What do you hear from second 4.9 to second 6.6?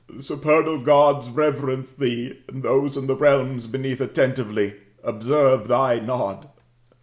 observe thy nod.